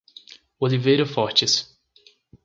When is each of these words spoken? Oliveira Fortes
Oliveira 0.59 1.05
Fortes 1.05 1.77